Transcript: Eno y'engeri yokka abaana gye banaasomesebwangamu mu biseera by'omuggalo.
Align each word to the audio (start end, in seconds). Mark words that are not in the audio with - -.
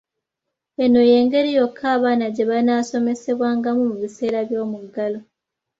Eno 0.83 1.01
y'engeri 1.11 1.49
yokka 1.57 1.85
abaana 1.95 2.25
gye 2.35 2.43
banaasomesebwangamu 2.51 3.81
mu 3.89 3.95
biseera 4.03 4.39
by'omuggalo. 4.47 5.19